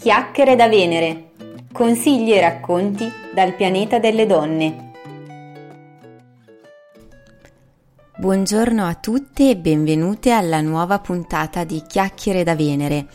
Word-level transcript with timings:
Chiacchiere 0.00 0.54
da 0.54 0.68
Venere. 0.68 1.30
Consigli 1.72 2.30
e 2.30 2.40
racconti 2.40 3.10
dal 3.34 3.54
pianeta 3.54 3.98
delle 3.98 4.26
donne. 4.26 4.92
Buongiorno 8.16 8.86
a 8.86 8.94
tutte 8.94 9.50
e 9.50 9.56
benvenute 9.56 10.30
alla 10.30 10.60
nuova 10.60 11.00
puntata 11.00 11.64
di 11.64 11.82
Chiacchiere 11.84 12.44
da 12.44 12.54
Venere. 12.54 13.08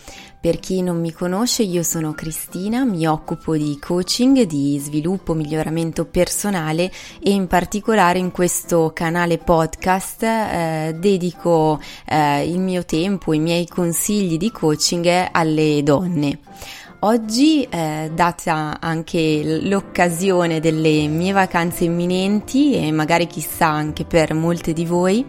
Per 0.44 0.60
chi 0.60 0.82
non 0.82 1.00
mi 1.00 1.14
conosce, 1.14 1.64
io 1.64 1.84
sono 1.84 2.12
Cristina, 2.12 2.84
mi 2.84 3.07
occupo 3.07 3.55
di 3.55 3.80
coaching, 3.80 4.42
di 4.42 4.78
sviluppo, 4.78 5.36
miglioramento 5.36 6.04
personale 6.04 6.92
e 7.21 7.32
in 7.32 7.48
particolare 7.48 8.20
in 8.20 8.30
questo 8.32 8.92
canale 8.93 9.38
podcast 9.38 10.24
eh, 10.24 10.96
dedico 11.00 11.79
eh, 12.06 12.46
il 12.46 12.60
mio 12.60 12.84
tempo, 12.84 13.32
i 13.32 13.39
miei 13.39 13.66
consigli 13.66 14.36
di 14.36 14.52
coaching 14.52 15.29
alle 15.32 15.82
donne. 15.82 16.39
Oggi, 17.00 17.64
eh, 17.64 18.12
data 18.14 18.82
anche 18.82 19.62
l'occasione 19.62 20.60
delle 20.60 21.07
mie 21.07 21.32
vacanze 21.32 21.86
imminenti 21.86 22.75
e 22.75 22.92
magari 22.92 23.28
chissà 23.28 23.68
anche 23.68 24.04
per 24.04 24.34
molte 24.34 24.73
di 24.73 24.86
voi, 24.86 25.25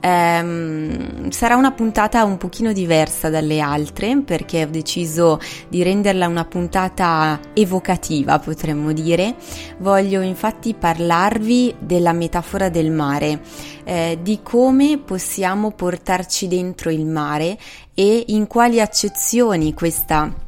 ehm, 0.00 1.30
sarà 1.30 1.56
una 1.56 1.72
puntata 1.72 2.24
un 2.24 2.36
pochino 2.36 2.72
diversa 2.72 3.30
dalle 3.30 3.60
altre 3.60 4.22
perché 4.24 4.64
ho 4.64 4.68
deciso 4.68 5.38
di 5.68 5.82
renderla 5.82 6.26
una 6.26 6.44
puntata 6.44 7.38
evocativa, 7.54 8.38
potremmo 8.38 8.92
dire. 8.92 9.34
Voglio 9.78 10.20
infatti 10.20 10.74
parlarvi 10.74 11.76
della 11.78 12.12
metafora 12.12 12.68
del 12.68 12.90
mare, 12.90 13.40
eh, 13.84 14.18
di 14.22 14.40
come 14.42 14.98
possiamo 14.98 15.70
portarci 15.72 16.48
dentro 16.48 16.90
il 16.90 17.06
mare 17.06 17.56
e 17.94 18.24
in 18.28 18.46
quali 18.46 18.80
accezioni 18.80 19.74
questa 19.74 20.46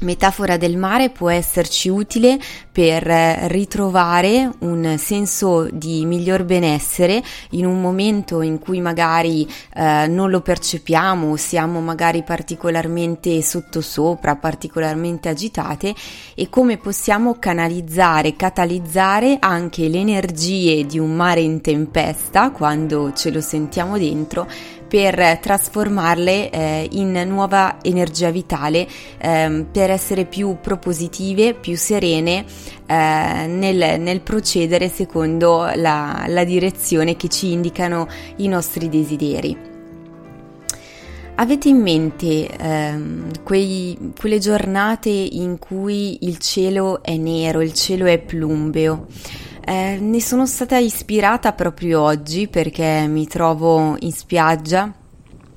metafora 0.00 0.56
del 0.56 0.76
mare 0.76 1.10
può 1.10 1.30
esserci 1.30 1.88
utile 1.88 2.38
per 2.70 3.02
ritrovare 3.02 4.50
un 4.60 4.96
senso 4.98 5.68
di 5.70 6.04
miglior 6.06 6.44
benessere 6.44 7.22
in 7.50 7.66
un 7.66 7.80
momento 7.80 8.42
in 8.42 8.58
cui 8.58 8.80
magari 8.80 9.48
eh, 9.74 10.06
non 10.06 10.30
lo 10.30 10.40
percepiamo, 10.40 11.36
siamo 11.36 11.80
magari 11.80 12.22
particolarmente 12.22 13.42
sottosopra, 13.42 14.36
particolarmente 14.36 15.28
agitate 15.28 15.94
e 16.34 16.48
come 16.48 16.78
possiamo 16.78 17.36
canalizzare, 17.38 18.36
catalizzare 18.36 19.36
anche 19.40 19.88
le 19.88 19.98
energie 19.98 20.86
di 20.86 20.98
un 20.98 21.14
mare 21.14 21.40
in 21.40 21.60
tempesta 21.60 22.50
quando 22.50 23.12
ce 23.12 23.30
lo 23.30 23.40
sentiamo 23.40 23.98
dentro 23.98 24.48
per 24.90 25.38
trasformarle 25.38 26.50
eh, 26.50 26.88
in 26.90 27.12
nuova 27.28 27.76
energia 27.80 28.30
vitale, 28.30 28.88
eh, 29.18 29.64
per 29.70 29.88
essere 29.88 30.24
più 30.24 30.56
propositive, 30.60 31.54
più 31.54 31.76
serene 31.76 32.44
eh, 32.86 33.46
nel, 33.46 34.00
nel, 34.00 34.20
procedere 34.20 34.88
secondo 34.88 35.70
la, 35.76 36.24
la 36.26 36.42
direzione 36.42 37.14
che 37.14 37.28
ci 37.28 37.52
indicano 37.52 38.08
i 38.38 38.48
nostri 38.48 38.88
desideri. 38.88 39.68
Avete 41.36 41.68
in 41.68 41.80
mente 41.80 42.48
ehm, 42.48 43.44
quei, 43.44 44.12
quelle 44.18 44.38
giornate 44.40 45.08
in 45.08 45.58
cui 45.60 46.18
il 46.22 46.38
cielo 46.38 47.00
è 47.02 47.16
nero, 47.16 47.60
il 47.60 47.72
cielo 47.74 48.06
è 48.06 48.18
plumbeo? 48.18 49.06
Eh, 49.62 49.98
ne 50.00 50.20
sono 50.20 50.46
stata 50.46 50.78
ispirata 50.78 51.52
proprio 51.52 52.02
oggi 52.02 52.48
perché 52.48 53.06
mi 53.06 53.26
trovo 53.26 53.96
in 54.00 54.12
spiaggia, 54.12 54.92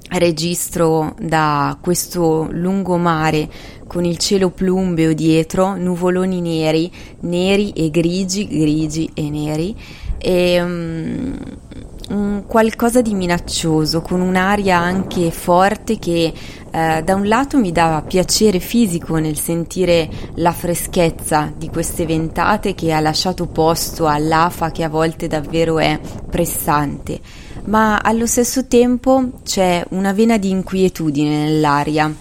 registro 0.09 1.15
da 1.19 1.77
questo 1.81 2.47
lungomare 2.51 3.49
con 3.87 4.05
il 4.05 4.17
cielo 4.17 4.49
plumbeo 4.49 5.13
dietro, 5.13 5.75
nuvoloni 5.75 6.41
neri, 6.41 6.91
neri 7.21 7.71
e 7.71 7.89
grigi, 7.89 8.47
grigi 8.47 9.09
e 9.13 9.29
neri. 9.29 9.75
E 10.17 10.61
um, 10.61 11.37
un 12.13 12.43
qualcosa 12.45 13.01
di 13.01 13.13
minaccioso, 13.13 14.01
con 14.01 14.21
un'aria 14.21 14.77
anche 14.77 15.31
forte 15.31 15.97
che 15.97 16.31
eh, 16.71 17.01
da 17.03 17.15
un 17.15 17.27
lato 17.27 17.57
mi 17.57 17.71
dava 17.71 18.01
piacere 18.01 18.59
fisico 18.59 19.17
nel 19.17 19.37
sentire 19.37 20.09
la 20.35 20.51
freschezza 20.51 21.51
di 21.55 21.69
queste 21.69 22.05
ventate 22.05 22.75
che 22.75 22.93
ha 22.93 22.99
lasciato 22.99 23.47
posto 23.47 24.07
all'afa 24.07 24.71
che 24.71 24.83
a 24.83 24.89
volte 24.89 25.27
davvero 25.27 25.79
è 25.79 25.99
pressante, 26.29 27.19
ma 27.65 27.99
allo 27.99 28.27
stesso 28.27 28.67
tempo 28.67 29.31
c'è 29.43 29.83
una 29.89 30.13
vena 30.13 30.37
di 30.37 30.49
inquietudine 30.51 31.45
nell'aria, 31.45 32.13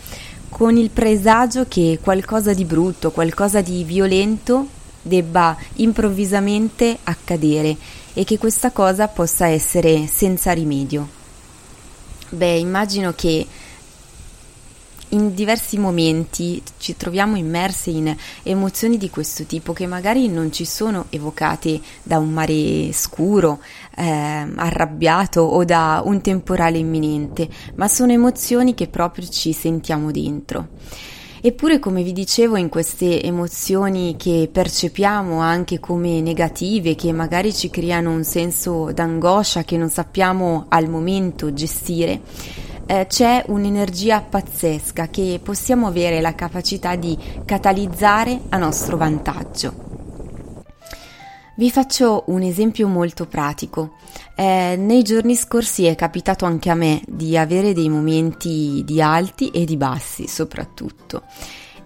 con 0.48 0.76
il 0.76 0.90
presagio 0.90 1.66
che 1.68 1.98
qualcosa 2.02 2.54
di 2.54 2.64
brutto, 2.64 3.10
qualcosa 3.10 3.60
di 3.60 3.84
violento 3.84 4.66
debba 5.02 5.56
improvvisamente 5.76 6.96
accadere 7.04 7.76
e 8.14 8.24
che 8.24 8.38
questa 8.38 8.70
cosa 8.70 9.08
possa 9.08 9.46
essere 9.46 10.06
senza 10.06 10.52
rimedio. 10.52 11.08
Beh, 12.30 12.56
immagino 12.56 13.12
che 13.14 13.46
in 15.12 15.34
diversi 15.34 15.78
momenti 15.78 16.62
ci 16.78 16.96
troviamo 16.96 17.36
immersi 17.36 17.96
in 17.96 18.14
emozioni 18.42 18.96
di 18.96 19.10
questo 19.10 19.44
tipo 19.44 19.72
che 19.72 19.86
magari 19.86 20.28
non 20.28 20.50
ci 20.52 20.64
sono 20.64 21.06
evocate 21.10 21.80
da 22.02 22.18
un 22.18 22.30
mare 22.30 22.92
scuro, 22.92 23.60
eh, 23.96 24.02
arrabbiato 24.04 25.42
o 25.42 25.64
da 25.64 26.02
un 26.04 26.20
temporale 26.22 26.78
imminente, 26.78 27.48
ma 27.74 27.88
sono 27.88 28.12
emozioni 28.12 28.74
che 28.74 28.88
proprio 28.88 29.28
ci 29.28 29.52
sentiamo 29.52 30.10
dentro. 30.10 30.68
Eppure, 31.44 31.80
come 31.80 32.04
vi 32.04 32.12
dicevo, 32.12 32.54
in 32.54 32.68
queste 32.68 33.20
emozioni 33.20 34.14
che 34.16 34.48
percepiamo 34.50 35.40
anche 35.40 35.80
come 35.80 36.20
negative, 36.20 36.94
che 36.94 37.10
magari 37.10 37.52
ci 37.52 37.68
creano 37.68 38.12
un 38.12 38.22
senso 38.22 38.92
d'angoscia 38.92 39.64
che 39.64 39.76
non 39.76 39.88
sappiamo 39.88 40.66
al 40.68 40.88
momento 40.88 41.52
gestire, 41.52 42.20
eh, 42.86 43.06
c'è 43.08 43.42
un'energia 43.48 44.20
pazzesca 44.20 45.08
che 45.08 45.40
possiamo 45.42 45.88
avere 45.88 46.20
la 46.20 46.36
capacità 46.36 46.94
di 46.94 47.18
catalizzare 47.44 48.42
a 48.50 48.56
nostro 48.56 48.96
vantaggio. 48.96 49.91
Vi 51.54 51.70
faccio 51.70 52.24
un 52.28 52.40
esempio 52.40 52.88
molto 52.88 53.26
pratico. 53.26 53.96
Eh, 54.34 54.74
nei 54.78 55.02
giorni 55.02 55.36
scorsi 55.36 55.84
è 55.84 55.94
capitato 55.94 56.46
anche 56.46 56.70
a 56.70 56.74
me 56.74 57.02
di 57.06 57.36
avere 57.36 57.74
dei 57.74 57.90
momenti 57.90 58.82
di 58.86 59.02
alti 59.02 59.50
e 59.50 59.66
di 59.66 59.76
bassi 59.76 60.26
soprattutto. 60.26 61.24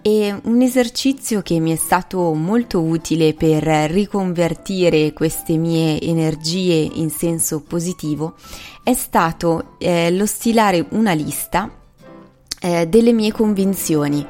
E 0.01 0.33
un 0.43 0.61
esercizio 0.61 1.41
che 1.41 1.59
mi 1.59 1.73
è 1.73 1.75
stato 1.75 2.33
molto 2.33 2.81
utile 2.81 3.33
per 3.33 3.63
riconvertire 3.63 5.11
queste 5.11 5.57
mie 5.57 5.99
energie 5.99 6.89
in 6.93 7.09
senso 7.09 7.61
positivo 7.61 8.35
è 8.83 8.93
stato 8.93 9.75
eh, 9.79 10.09
lo 10.11 10.25
stilare 10.25 10.85
una 10.91 11.11
lista 11.11 11.69
eh, 12.61 12.87
delle 12.87 13.11
mie 13.11 13.33
convinzioni 13.33 14.25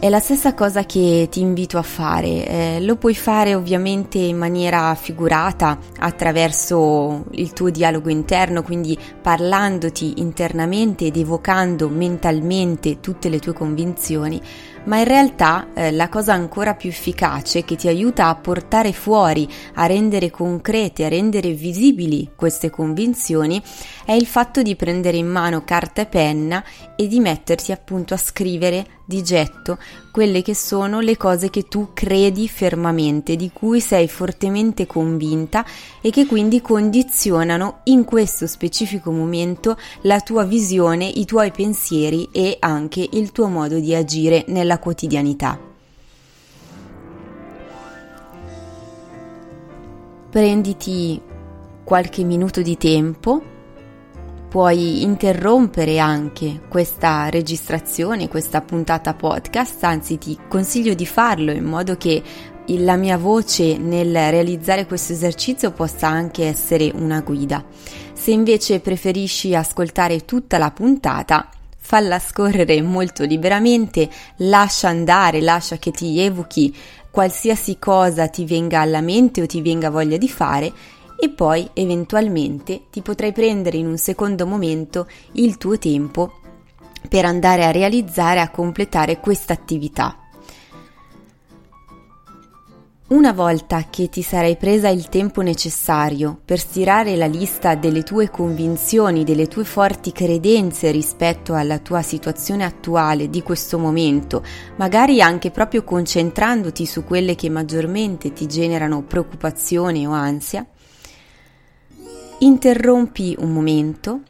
è 0.00 0.08
la 0.08 0.18
stessa 0.18 0.54
cosa 0.54 0.86
che 0.86 1.28
ti 1.30 1.40
invito 1.42 1.76
a 1.76 1.82
fare, 1.82 2.46
eh, 2.46 2.80
lo 2.80 2.96
puoi 2.96 3.14
fare 3.14 3.54
ovviamente 3.54 4.16
in 4.16 4.38
maniera 4.38 4.94
figurata 4.94 5.78
attraverso 5.98 7.26
il 7.32 7.52
tuo 7.52 7.68
dialogo 7.68 8.08
interno, 8.08 8.62
quindi 8.62 8.98
parlandoti 9.20 10.14
internamente 10.16 11.04
ed 11.04 11.18
evocando 11.18 11.90
mentalmente 11.90 13.00
tutte 13.00 13.28
le 13.28 13.40
tue 13.40 13.52
convinzioni, 13.52 14.40
ma 14.84 14.96
in 14.96 15.04
realtà 15.04 15.66
eh, 15.74 15.92
la 15.92 16.08
cosa 16.08 16.32
ancora 16.32 16.72
più 16.72 16.88
efficace 16.88 17.62
che 17.66 17.76
ti 17.76 17.86
aiuta 17.86 18.28
a 18.28 18.36
portare 18.36 18.92
fuori, 18.92 19.46
a 19.74 19.84
rendere 19.84 20.30
concrete, 20.30 21.04
a 21.04 21.08
rendere 21.08 21.50
visibili 21.50 22.30
queste 22.34 22.70
convinzioni 22.70 23.62
è 24.06 24.12
il 24.12 24.26
fatto 24.26 24.62
di 24.62 24.74
prendere 24.76 25.18
in 25.18 25.28
mano 25.28 25.62
carta 25.62 26.00
e 26.00 26.06
penna 26.06 26.64
e 27.00 27.06
di 27.06 27.18
mettersi 27.18 27.72
appunto 27.72 28.12
a 28.12 28.18
scrivere 28.18 28.86
di 29.06 29.22
getto 29.22 29.78
quelle 30.12 30.42
che 30.42 30.54
sono 30.54 31.00
le 31.00 31.16
cose 31.16 31.48
che 31.48 31.62
tu 31.62 31.92
credi 31.94 32.46
fermamente, 32.46 33.36
di 33.36 33.50
cui 33.54 33.80
sei 33.80 34.06
fortemente 34.06 34.86
convinta 34.86 35.64
e 36.02 36.10
che 36.10 36.26
quindi 36.26 36.60
condizionano 36.60 37.80
in 37.84 38.04
questo 38.04 38.46
specifico 38.46 39.10
momento 39.12 39.78
la 40.02 40.20
tua 40.20 40.44
visione, 40.44 41.06
i 41.06 41.24
tuoi 41.24 41.50
pensieri 41.52 42.28
e 42.32 42.58
anche 42.60 43.08
il 43.12 43.32
tuo 43.32 43.48
modo 43.48 43.78
di 43.78 43.94
agire 43.94 44.44
nella 44.48 44.78
quotidianità. 44.78 45.58
Prenditi 50.28 51.18
qualche 51.82 52.24
minuto 52.24 52.60
di 52.60 52.76
tempo 52.76 53.58
puoi 54.50 55.02
interrompere 55.02 56.00
anche 56.00 56.62
questa 56.68 57.28
registrazione, 57.28 58.26
questa 58.26 58.60
puntata 58.60 59.14
podcast, 59.14 59.84
anzi 59.84 60.18
ti 60.18 60.36
consiglio 60.48 60.92
di 60.94 61.06
farlo 61.06 61.52
in 61.52 61.62
modo 61.62 61.96
che 61.96 62.20
la 62.66 62.96
mia 62.96 63.16
voce 63.16 63.76
nel 63.78 64.12
realizzare 64.12 64.86
questo 64.86 65.12
esercizio 65.12 65.70
possa 65.70 66.08
anche 66.08 66.46
essere 66.46 66.90
una 66.92 67.20
guida. 67.20 67.64
Se 68.12 68.32
invece 68.32 68.80
preferisci 68.80 69.54
ascoltare 69.54 70.24
tutta 70.24 70.58
la 70.58 70.72
puntata, 70.72 71.48
falla 71.78 72.18
scorrere 72.18 72.82
molto 72.82 73.22
liberamente, 73.22 74.10
lascia 74.38 74.88
andare, 74.88 75.40
lascia 75.40 75.76
che 75.76 75.92
ti 75.92 76.18
evochi 76.18 76.74
qualsiasi 77.08 77.78
cosa 77.78 78.26
ti 78.26 78.44
venga 78.44 78.80
alla 78.80 79.00
mente 79.00 79.42
o 79.42 79.46
ti 79.46 79.62
venga 79.62 79.90
voglia 79.90 80.16
di 80.16 80.28
fare 80.28 80.72
e 81.20 81.28
poi 81.28 81.68
eventualmente 81.74 82.84
ti 82.90 83.02
potrai 83.02 83.32
prendere 83.32 83.76
in 83.76 83.86
un 83.86 83.98
secondo 83.98 84.46
momento 84.46 85.06
il 85.32 85.58
tuo 85.58 85.76
tempo 85.76 86.40
per 87.08 87.26
andare 87.26 87.66
a 87.66 87.70
realizzare, 87.70 88.40
a 88.40 88.50
completare 88.50 89.20
questa 89.20 89.52
attività. 89.52 90.16
Una 93.08 93.32
volta 93.32 93.86
che 93.90 94.08
ti 94.08 94.22
sarai 94.22 94.56
presa 94.56 94.88
il 94.88 95.08
tempo 95.08 95.42
necessario 95.42 96.40
per 96.44 96.60
stirare 96.60 97.16
la 97.16 97.26
lista 97.26 97.74
delle 97.74 98.04
tue 98.04 98.30
convinzioni, 98.30 99.24
delle 99.24 99.48
tue 99.48 99.64
forti 99.64 100.12
credenze 100.12 100.92
rispetto 100.92 101.54
alla 101.54 101.80
tua 101.80 102.02
situazione 102.02 102.64
attuale 102.64 103.28
di 103.28 103.42
questo 103.42 103.78
momento, 103.78 104.44
magari 104.76 105.20
anche 105.20 105.50
proprio 105.50 105.82
concentrandoti 105.82 106.86
su 106.86 107.02
quelle 107.02 107.34
che 107.34 107.50
maggiormente 107.50 108.32
ti 108.32 108.46
generano 108.46 109.02
preoccupazione 109.02 110.06
o 110.06 110.12
ansia, 110.12 110.64
interrompi 112.40 113.34
un 113.38 113.52
momento 113.52 114.20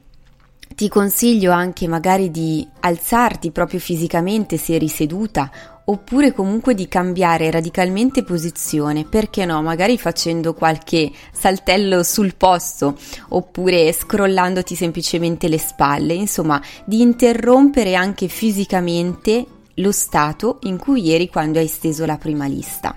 ti 0.74 0.88
consiglio 0.88 1.52
anche 1.52 1.86
magari 1.86 2.30
di 2.30 2.66
alzarti 2.80 3.50
proprio 3.50 3.78
fisicamente 3.80 4.56
se 4.56 4.74
eri 4.76 4.88
seduta 4.88 5.50
oppure 5.84 6.32
comunque 6.32 6.74
di 6.74 6.88
cambiare 6.88 7.50
radicalmente 7.50 8.22
posizione, 8.22 9.04
perché 9.04 9.44
no, 9.44 9.60
magari 9.60 9.98
facendo 9.98 10.54
qualche 10.54 11.10
saltello 11.32 12.02
sul 12.04 12.36
posto 12.36 12.96
oppure 13.30 13.92
scrollandoti 13.92 14.74
semplicemente 14.74 15.48
le 15.48 15.58
spalle, 15.58 16.14
insomma, 16.14 16.62
di 16.84 17.00
interrompere 17.00 17.94
anche 17.94 18.28
fisicamente 18.28 19.44
lo 19.74 19.92
stato 19.92 20.58
in 20.62 20.78
cui 20.78 21.12
eri 21.12 21.28
quando 21.28 21.58
hai 21.58 21.66
steso 21.66 22.06
la 22.06 22.18
prima 22.18 22.46
lista. 22.46 22.96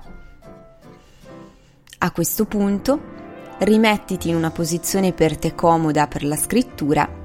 A 1.97 2.11
questo 2.11 2.45
punto 2.45 3.12
rimettiti 3.63 4.29
in 4.29 4.35
una 4.35 4.51
posizione 4.51 5.13
per 5.13 5.37
te 5.37 5.55
comoda 5.55 6.07
per 6.07 6.23
la 6.23 6.35
scrittura 6.35 7.21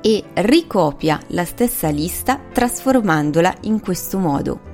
e 0.00 0.24
ricopia 0.34 1.20
la 1.28 1.44
stessa 1.44 1.88
lista 1.88 2.38
trasformandola 2.52 3.54
in 3.62 3.80
questo 3.80 4.18
modo. 4.18 4.72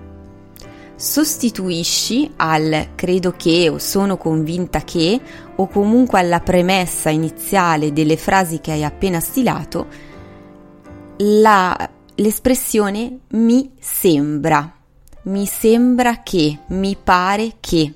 Sostituisci 0.96 2.32
al 2.36 2.88
credo 2.94 3.32
che 3.36 3.68
o 3.68 3.78
sono 3.78 4.16
convinta 4.16 4.80
che 4.80 5.20
o 5.56 5.68
comunque 5.68 6.18
alla 6.18 6.40
premessa 6.40 7.10
iniziale 7.10 7.92
delle 7.92 8.16
frasi 8.16 8.60
che 8.60 8.72
hai 8.72 8.84
appena 8.84 9.20
stilato 9.20 9.86
la, 11.18 11.90
l'espressione 12.16 13.20
mi 13.30 13.72
sembra, 13.78 14.74
mi 15.22 15.46
sembra 15.46 16.22
che, 16.22 16.58
mi 16.68 16.96
pare 17.02 17.56
che. 17.60 17.94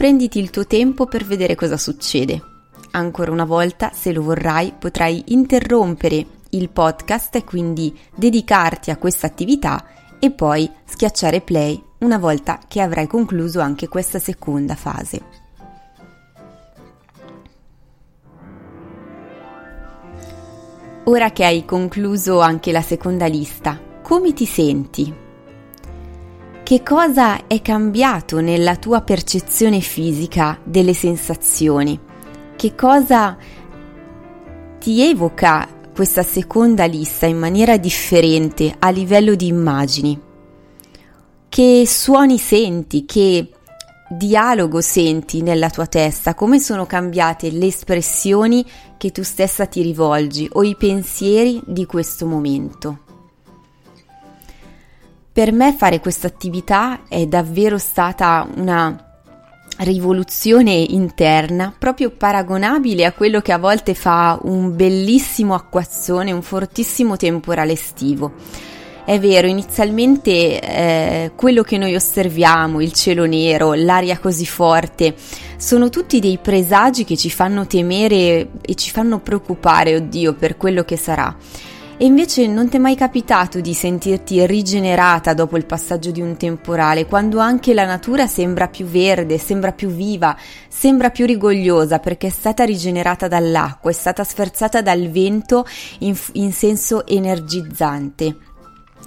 Prenditi 0.00 0.38
il 0.38 0.48
tuo 0.48 0.66
tempo 0.66 1.04
per 1.04 1.26
vedere 1.26 1.54
cosa 1.54 1.76
succede. 1.76 2.42
Ancora 2.92 3.32
una 3.32 3.44
volta, 3.44 3.90
se 3.92 4.14
lo 4.14 4.22
vorrai, 4.22 4.72
potrai 4.72 5.24
interrompere 5.26 6.24
il 6.52 6.70
podcast 6.70 7.34
e 7.34 7.44
quindi 7.44 7.94
dedicarti 8.14 8.90
a 8.90 8.96
questa 8.96 9.26
attività 9.26 9.84
e 10.18 10.30
poi 10.30 10.70
schiacciare 10.86 11.42
play 11.42 11.78
una 11.98 12.16
volta 12.16 12.60
che 12.66 12.80
avrai 12.80 13.06
concluso 13.06 13.60
anche 13.60 13.88
questa 13.88 14.18
seconda 14.18 14.74
fase. 14.74 15.22
Ora 21.04 21.30
che 21.30 21.44
hai 21.44 21.66
concluso 21.66 22.40
anche 22.40 22.72
la 22.72 22.80
seconda 22.80 23.26
lista, 23.26 23.78
come 24.00 24.32
ti 24.32 24.46
senti? 24.46 25.28
Che 26.70 26.84
cosa 26.84 27.48
è 27.48 27.60
cambiato 27.62 28.40
nella 28.40 28.76
tua 28.76 29.00
percezione 29.00 29.80
fisica 29.80 30.56
delle 30.62 30.94
sensazioni? 30.94 31.98
che 32.54 32.76
cosa 32.76 33.36
ti 34.78 35.02
evoca 35.02 35.66
questa 35.92 36.22
seconda 36.22 36.84
lista 36.84 37.26
in 37.26 37.38
maniera 37.38 37.76
differente 37.76 38.72
a 38.78 38.90
livello 38.90 39.34
di 39.34 39.48
immagini? 39.48 40.16
Che 41.48 41.82
suoni 41.88 42.38
senti? 42.38 43.04
Che 43.04 43.50
dialogo 44.08 44.80
senti 44.80 45.42
nella 45.42 45.70
tua 45.70 45.86
testa? 45.86 46.36
Come 46.36 46.60
sono 46.60 46.86
cambiate 46.86 47.50
le 47.50 47.66
espressioni 47.66 48.64
che 48.96 49.10
tu 49.10 49.24
stessa 49.24 49.66
ti 49.66 49.82
rivolgi 49.82 50.48
o 50.52 50.62
i 50.62 50.76
pensieri 50.76 51.60
di 51.66 51.84
questo 51.84 52.26
momento? 52.26 53.09
Per 55.40 55.52
me 55.52 55.72
fare 55.72 56.00
questa 56.00 56.26
attività 56.26 57.04
è 57.08 57.24
davvero 57.24 57.78
stata 57.78 58.46
una 58.56 59.22
rivoluzione 59.78 60.72
interna 60.72 61.74
proprio 61.78 62.10
paragonabile 62.10 63.06
a 63.06 63.12
quello 63.12 63.40
che 63.40 63.52
a 63.52 63.56
volte 63.56 63.94
fa 63.94 64.38
un 64.42 64.76
bellissimo 64.76 65.54
acquazzone, 65.54 66.30
un 66.30 66.42
fortissimo 66.42 67.16
temporale 67.16 67.72
estivo. 67.72 68.34
È 69.06 69.18
vero, 69.18 69.46
inizialmente 69.46 70.60
eh, 70.60 71.32
quello 71.34 71.62
che 71.62 71.78
noi 71.78 71.94
osserviamo, 71.94 72.82
il 72.82 72.92
cielo 72.92 73.24
nero, 73.24 73.72
l'aria 73.72 74.18
così 74.18 74.44
forte, 74.44 75.14
sono 75.56 75.88
tutti 75.88 76.20
dei 76.20 76.36
presagi 76.36 77.04
che 77.04 77.16
ci 77.16 77.30
fanno 77.30 77.66
temere 77.66 78.50
e 78.60 78.74
ci 78.74 78.90
fanno 78.90 79.20
preoccupare, 79.20 79.96
oddio, 79.96 80.34
per 80.34 80.58
quello 80.58 80.84
che 80.84 80.98
sarà. 80.98 81.34
E 82.02 82.06
invece 82.06 82.46
non 82.46 82.70
ti 82.70 82.78
è 82.78 82.80
mai 82.80 82.96
capitato 82.96 83.60
di 83.60 83.74
sentirti 83.74 84.46
rigenerata 84.46 85.34
dopo 85.34 85.58
il 85.58 85.66
passaggio 85.66 86.10
di 86.10 86.22
un 86.22 86.38
temporale, 86.38 87.04
quando 87.04 87.40
anche 87.40 87.74
la 87.74 87.84
natura 87.84 88.26
sembra 88.26 88.68
più 88.68 88.86
verde, 88.86 89.36
sembra 89.36 89.72
più 89.72 89.88
viva, 89.90 90.34
sembra 90.66 91.10
più 91.10 91.26
rigogliosa 91.26 91.98
perché 91.98 92.28
è 92.28 92.30
stata 92.30 92.64
rigenerata 92.64 93.28
dall'acqua, 93.28 93.90
è 93.90 93.92
stata 93.92 94.24
sferzata 94.24 94.80
dal 94.80 95.10
vento 95.10 95.66
in, 95.98 96.16
in 96.32 96.54
senso 96.54 97.06
energizzante. 97.06 98.34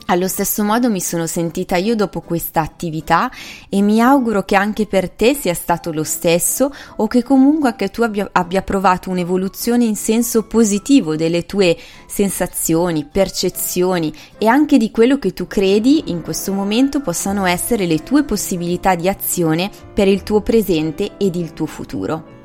Allo 0.08 0.28
stesso 0.28 0.64
modo 0.66 0.90
mi 0.90 1.00
sono 1.00 1.28
sentita 1.28 1.78
io 1.78 1.96
dopo 1.96 2.20
questa 2.20 2.60
attività 2.60 3.32
e 3.70 3.82
mi 3.82 4.02
auguro 4.02 4.44
che 4.44 4.58
anche 4.58 4.86
per 4.86 5.10
te 5.10 5.34
sia 5.34 5.54
stato 5.54 5.94
lo 5.94 6.04
stesso 6.04 6.74
o 6.98 7.08
che 7.08 7.24
comunque 7.24 7.70
anche 7.70 7.90
tu 7.90 8.02
abbia, 8.02 8.28
abbia 8.34 8.62
provato 8.64 9.10
un'evoluzione 9.10 9.86
in 9.86 9.96
senso 9.96 10.44
positivo 10.44 11.16
delle 11.16 11.46
tue 11.46 11.78
sensazioni, 12.06 13.08
percezioni 13.10 14.14
e 14.38 14.48
anche 14.48 14.78
di 14.78 14.92
quello 14.92 15.18
che 15.20 15.32
tu 15.32 15.48
credi 15.48 16.12
in 16.12 16.22
questo 16.22 16.52
momento 16.52 17.00
possano 17.00 17.46
essere 17.46 17.86
le 17.86 18.04
tue 18.04 18.24
possibilità 18.26 18.96
di 18.96 19.08
azione 19.08 19.72
per 19.94 20.10
il 20.10 20.24
tuo 20.24 20.42
presente 20.42 21.12
ed 21.18 21.36
il 21.36 21.54
tuo 21.54 21.66
futuro. 21.66 22.42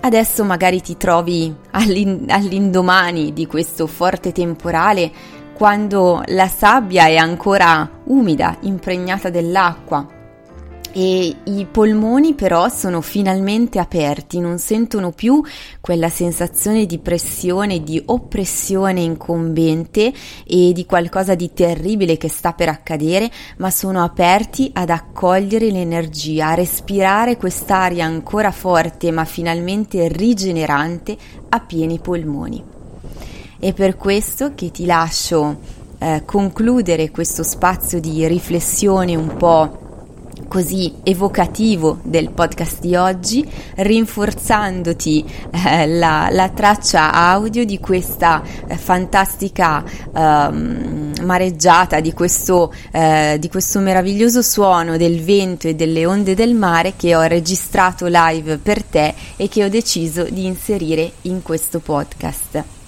Adesso 0.00 0.44
magari 0.44 0.82
ti 0.82 0.98
trovi 0.98 1.54
all'indomani 1.70 3.32
di 3.32 3.46
questo 3.46 3.86
forte 3.86 4.32
temporale 4.32 5.10
quando 5.54 6.22
la 6.26 6.48
sabbia 6.48 7.06
è 7.06 7.16
ancora 7.16 7.88
umida, 8.04 8.56
impregnata 8.60 9.30
dell'acqua 9.30 10.14
e 10.96 11.34
i 11.42 11.66
polmoni 11.68 12.34
però 12.34 12.68
sono 12.68 13.00
finalmente 13.00 13.80
aperti, 13.80 14.38
non 14.38 14.58
sentono 14.58 15.10
più 15.10 15.42
quella 15.80 16.08
sensazione 16.08 16.86
di 16.86 16.98
pressione, 17.00 17.82
di 17.82 18.00
oppressione 18.06 19.00
incombente 19.00 20.12
e 20.46 20.72
di 20.72 20.86
qualcosa 20.86 21.34
di 21.34 21.52
terribile 21.52 22.16
che 22.16 22.28
sta 22.28 22.52
per 22.52 22.68
accadere, 22.68 23.28
ma 23.56 23.70
sono 23.70 24.04
aperti 24.04 24.70
ad 24.72 24.90
accogliere 24.90 25.70
l'energia, 25.70 26.50
a 26.50 26.54
respirare 26.54 27.36
quest'aria 27.36 28.04
ancora 28.04 28.52
forte 28.52 29.10
ma 29.10 29.24
finalmente 29.24 30.06
rigenerante 30.06 31.16
a 31.48 31.58
pieni 31.58 31.98
polmoni. 31.98 32.73
È 33.64 33.72
per 33.72 33.96
questo 33.96 34.52
che 34.54 34.70
ti 34.70 34.84
lascio 34.84 35.56
eh, 35.98 36.20
concludere 36.26 37.10
questo 37.10 37.42
spazio 37.42 37.98
di 37.98 38.28
riflessione 38.28 39.16
un 39.16 39.38
po' 39.38 39.78
così 40.48 40.96
evocativo 41.02 41.96
del 42.02 42.28
podcast 42.28 42.80
di 42.80 42.94
oggi, 42.94 43.50
rinforzandoti 43.76 45.24
eh, 45.50 45.86
la, 45.86 46.28
la, 46.30 46.50
traccia 46.50 47.10
audio 47.14 47.64
di 47.64 47.78
questa 47.78 48.42
eh, 48.66 48.76
fantastica 48.76 49.82
eh, 49.82 50.50
mareggiata, 51.22 52.00
di 52.00 52.12
questo, 52.12 52.70
eh, 52.92 53.38
di 53.40 53.48
questo 53.48 53.80
meraviglioso 53.80 54.42
suono 54.42 54.98
del 54.98 55.22
vento 55.22 55.68
e 55.68 55.74
delle 55.74 56.04
onde 56.04 56.34
del 56.34 56.52
mare 56.52 56.96
che 56.96 57.16
ho 57.16 57.22
registrato 57.22 58.04
live 58.10 58.58
per 58.58 58.82
te 58.82 59.14
e 59.36 59.48
che 59.48 59.64
ho 59.64 59.70
deciso 59.70 60.24
di 60.24 60.44
inserire 60.44 61.12
in 61.22 61.40
questo 61.40 61.78
podcast. 61.78 62.82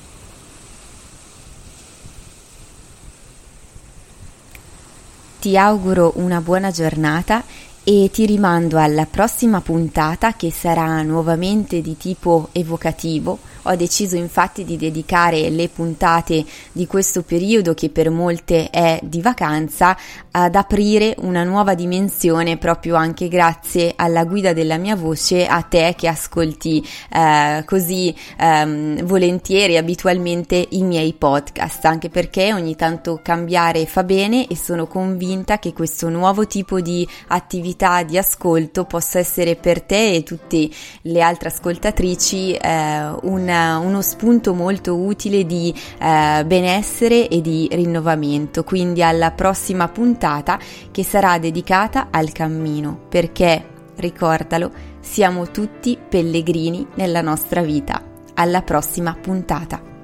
Ti 5.38 5.56
auguro 5.56 6.12
una 6.16 6.40
buona 6.40 6.70
giornata 6.70 7.42
e 7.88 8.10
ti 8.12 8.26
rimando 8.26 8.78
alla 8.78 9.06
prossima 9.06 9.60
puntata 9.60 10.34
che 10.34 10.50
sarà 10.50 11.02
nuovamente 11.02 11.80
di 11.80 11.96
tipo 11.96 12.48
evocativo. 12.50 13.38
Ho 13.68 13.76
deciso 13.76 14.16
infatti 14.16 14.64
di 14.64 14.76
dedicare 14.76 15.50
le 15.50 15.68
puntate 15.68 16.44
di 16.72 16.86
questo 16.86 17.22
periodo 17.22 17.74
che 17.74 17.90
per 17.90 18.10
molte 18.10 18.70
è 18.70 18.98
di 19.02 19.20
vacanza 19.20 19.96
ad 20.32 20.54
aprire 20.54 21.14
una 21.18 21.42
nuova 21.42 21.74
dimensione 21.74 22.58
proprio 22.58 22.94
anche 22.94 23.28
grazie 23.28 23.92
alla 23.96 24.24
guida 24.24 24.52
della 24.52 24.76
mia 24.76 24.94
voce 24.94 25.46
a 25.46 25.62
te 25.62 25.94
che 25.96 26.06
ascolti 26.06 26.86
eh, 27.10 27.62
così 27.66 28.14
ehm, 28.38 29.04
volentieri 29.04 29.76
abitualmente 29.76 30.64
i 30.70 30.82
miei 30.82 31.12
podcast. 31.12 31.84
Anche 31.84 32.08
perché 32.08 32.52
ogni 32.52 32.76
tanto 32.76 33.20
cambiare 33.20 33.86
fa 33.86 34.04
bene 34.04 34.46
e 34.46 34.56
sono 34.56 34.86
convinta 34.86 35.58
che 35.58 35.72
questo 35.72 36.08
nuovo 36.08 36.46
tipo 36.46 36.80
di 36.80 37.06
attività 37.28 37.75
di 38.06 38.16
ascolto 38.16 38.84
possa 38.84 39.18
essere 39.18 39.56
per 39.56 39.82
te 39.82 40.14
e 40.14 40.22
tutte 40.22 40.68
le 41.02 41.20
altre 41.20 41.48
ascoltatrici 41.48 42.52
eh, 42.52 43.04
un 43.22 43.48
uno 43.48 44.02
spunto 44.02 44.54
molto 44.54 44.96
utile 44.96 45.44
di 45.44 45.74
eh, 45.98 46.44
benessere 46.46 47.28
e 47.28 47.40
di 47.40 47.68
rinnovamento. 47.70 48.64
Quindi 48.64 49.02
alla 49.02 49.30
prossima 49.30 49.88
puntata 49.88 50.58
che 50.90 51.04
sarà 51.04 51.38
dedicata 51.38 52.08
al 52.10 52.32
cammino, 52.32 52.98
perché 53.08 53.64
ricordalo, 53.96 54.70
siamo 55.00 55.50
tutti 55.50 55.98
pellegrini 56.08 56.86
nella 56.94 57.20
nostra 57.20 57.62
vita. 57.62 58.02
Alla 58.34 58.62
prossima 58.62 59.14
puntata. 59.14 59.95